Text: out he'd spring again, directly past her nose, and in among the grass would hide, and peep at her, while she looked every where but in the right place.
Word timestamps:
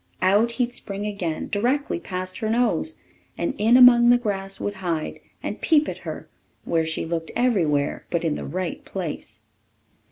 out 0.23 0.53
he'd 0.53 0.73
spring 0.73 1.05
again, 1.05 1.47
directly 1.49 1.99
past 1.99 2.39
her 2.39 2.49
nose, 2.49 2.99
and 3.37 3.53
in 3.59 3.77
among 3.77 4.09
the 4.09 4.17
grass 4.17 4.59
would 4.59 4.73
hide, 4.81 5.19
and 5.43 5.61
peep 5.61 5.87
at 5.87 5.99
her, 5.99 6.27
while 6.65 6.83
she 6.83 7.05
looked 7.05 7.29
every 7.35 7.67
where 7.67 8.03
but 8.09 8.23
in 8.23 8.33
the 8.33 8.43
right 8.43 8.83
place. 8.83 9.43